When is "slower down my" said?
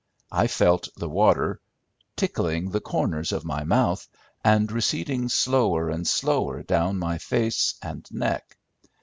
6.07-7.19